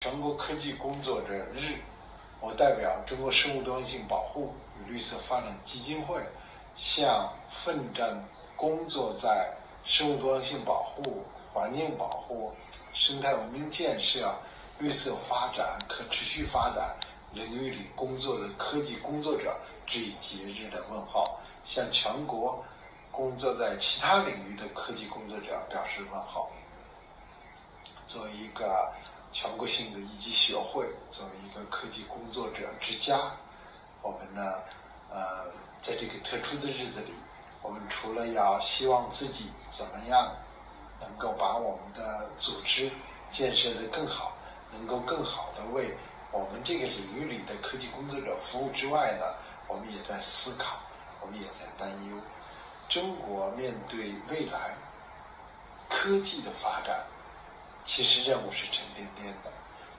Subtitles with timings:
[0.00, 1.74] 全国科技工作者日，
[2.40, 6.22] 我代表中国生物多样性保护与绿色发展基金会，
[6.76, 8.16] 向奋战
[8.54, 9.52] 工作在
[9.84, 12.54] 生物多样性保护、环境保护、
[12.94, 14.32] 生态文明建设、
[14.78, 16.96] 绿色发展、可持续发展
[17.32, 22.64] 领域里工作的科技工作者致以节日的问候，向全国
[23.10, 26.48] 工作在其他领域的科技工作者表示问候。
[28.06, 28.92] 作为一个。
[29.32, 33.30] 全国性的一级学会作为一个科技工作者之家，
[34.02, 34.54] 我们呢，
[35.10, 35.44] 呃，
[35.80, 37.12] 在这个特殊的日子里，
[37.62, 40.34] 我们除了要希望自己怎么样
[41.00, 42.90] 能够把我们的组织
[43.30, 44.32] 建设的更好，
[44.72, 45.94] 能够更好的为
[46.32, 49.26] 我们这个领域里的科技工作者服务之外呢，
[49.66, 50.78] 我们也在思考，
[51.20, 52.16] 我们也在担忧，
[52.88, 54.74] 中国面对未来
[55.88, 57.04] 科技的发展。
[57.88, 59.50] 其实任务是沉甸甸的，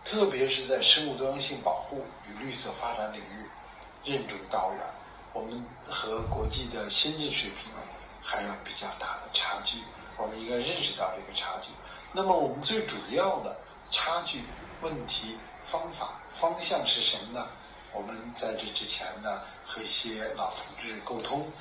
[0.05, 3.49] 特别是在生物多样性保护与绿色发展领域，
[4.05, 4.85] 任重道远。
[5.33, 7.71] 我们和国际的先进水平
[8.21, 9.79] 还有比较大的差距，
[10.17, 11.69] 我们应该认识到这个差距。
[12.11, 13.57] 那么，我们最主要的
[13.89, 14.43] 差距、
[14.81, 17.47] 问题、方法、方向是什么呢？
[17.91, 21.51] 我们在这之前呢，和一些老同志沟通，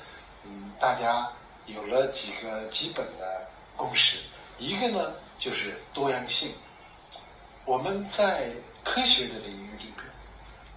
[0.43, 1.27] 嗯，大家
[1.65, 4.19] 有了几个基本的共识。
[4.59, 5.13] 一个呢。
[5.39, 6.51] 就是多样性。
[7.63, 8.51] 我们在
[8.83, 10.05] 科学的领域里边，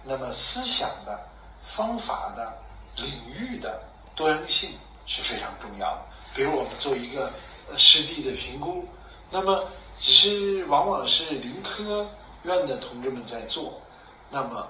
[0.05, 1.19] 那么思想的、
[1.67, 2.57] 方法的、
[2.95, 3.83] 领域的
[4.15, 4.71] 多样性
[5.05, 6.01] 是非常重要的。
[6.33, 7.29] 比如我们做一个
[7.75, 8.87] 湿地的评估，
[9.29, 9.67] 那么
[9.99, 12.09] 只是往往是林科
[12.43, 13.81] 院的同志们在做，
[14.29, 14.65] 那么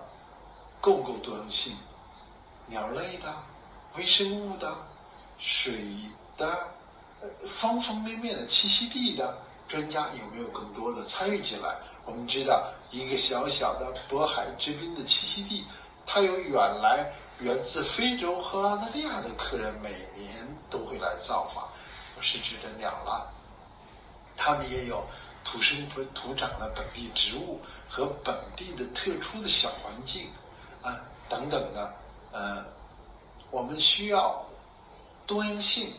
[0.82, 1.78] 够不够多样性？
[2.66, 3.32] 鸟类的、
[3.96, 4.76] 微生物的、
[5.38, 5.86] 水
[6.36, 6.68] 的、
[7.50, 9.38] 方方面面的栖息地的。
[9.66, 11.76] 专家有没有更多的参与进来？
[12.06, 15.66] 我们知道，一个小小的渤海之滨的栖息地，
[16.06, 20.30] 它有远来源自非洲和澳大利亚的客人，每年
[20.70, 21.68] 都会来造访。
[22.16, 23.34] 我是指的鸟了，
[24.38, 25.04] 他们也有
[25.44, 27.60] 土生土长的本地植物
[27.90, 30.30] 和本地的特殊的小环境
[30.84, 31.92] 啊等等的。
[32.32, 32.64] 呃，
[33.50, 34.46] 我们需要
[35.26, 35.92] 多样性，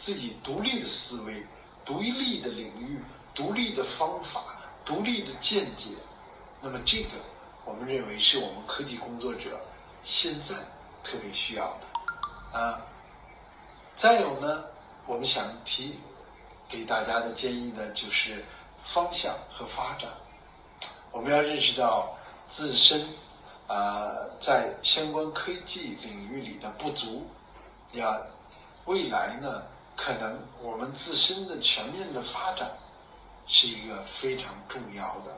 [0.00, 1.46] 自己独立的思维，
[1.84, 2.98] 独立的领域。
[3.32, 4.42] 独立的方法，
[4.84, 5.90] 独立的见解，
[6.60, 7.10] 那么这个
[7.64, 9.58] 我们认为是我们科技工作者
[10.02, 10.56] 现在
[11.04, 12.80] 特别需要的啊。
[13.94, 14.64] 再有呢，
[15.06, 15.94] 我们想提
[16.68, 18.44] 给大家的建议呢，就是
[18.84, 20.10] 方向和发展。
[21.12, 22.18] 我们要认识到
[22.48, 23.06] 自身
[23.68, 27.24] 啊在相关科技领域里的不足，
[27.92, 28.20] 要
[28.86, 29.62] 未来呢，
[30.02, 32.70] 可能我们自身的全面的发展。
[33.52, 35.36] 是一个非常重要的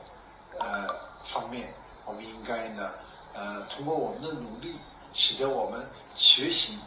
[0.59, 0.87] 呃
[1.25, 1.73] 方面，
[2.05, 2.91] 我们应该呢
[3.33, 4.75] 呃通过我们的努力，
[5.15, 6.77] 使得我们学习、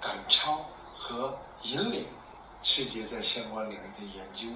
[0.00, 0.64] 赶超
[0.96, 2.06] 和引领
[2.62, 4.46] 世界在相关领域的研究，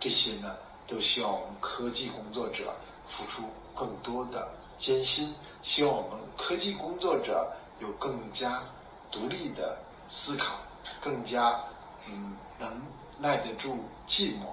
[0.00, 0.56] 这些呢
[0.86, 2.74] 都需要我们科技工作者
[3.06, 3.42] 付出
[3.74, 4.48] 更多的
[4.78, 8.62] 艰辛，希望我们科技工作者有更加
[9.10, 9.76] 独立的
[10.08, 10.56] 思考，
[11.02, 11.62] 更加
[12.08, 12.82] 嗯能
[13.18, 14.46] 耐得住寂寞。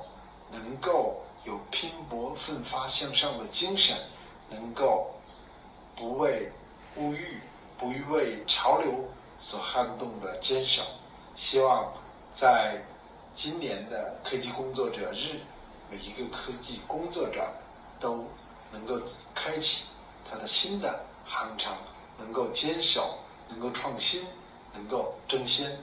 [0.52, 3.98] 能够有拼搏奋发向上的精神，
[4.52, 5.12] 能够
[5.96, 6.52] 不为
[6.96, 7.40] 物欲、
[7.76, 9.04] 不为潮流
[9.40, 10.84] 所撼动的坚守。
[11.36, 11.92] 希望
[12.36, 12.80] 在
[13.34, 15.40] 今年的科技工作者日，
[15.90, 17.52] 每一个科技工作者
[18.00, 18.28] 都
[18.72, 19.02] 能够
[19.34, 19.86] 开启
[20.30, 21.74] 他的新的航程，
[22.20, 23.18] 能够坚守，
[23.50, 24.24] 能够创新，
[24.72, 25.76] 能够争先。